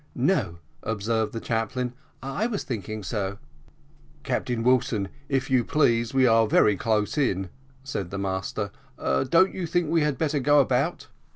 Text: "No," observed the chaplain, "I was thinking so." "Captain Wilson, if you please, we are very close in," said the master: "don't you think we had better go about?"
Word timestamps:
"No," 0.15 0.57
observed 0.81 1.31
the 1.31 1.39
chaplain, 1.39 1.93
"I 2.23 2.47
was 2.47 2.63
thinking 2.63 3.03
so." 3.03 3.37
"Captain 4.23 4.63
Wilson, 4.63 5.09
if 5.29 5.51
you 5.51 5.63
please, 5.63 6.11
we 6.11 6.25
are 6.25 6.47
very 6.47 6.75
close 6.75 7.19
in," 7.19 7.51
said 7.83 8.09
the 8.09 8.17
master: 8.17 8.71
"don't 8.97 9.53
you 9.53 9.67
think 9.67 9.91
we 9.91 10.01
had 10.01 10.17
better 10.17 10.39
go 10.39 10.59
about?" 10.59 11.05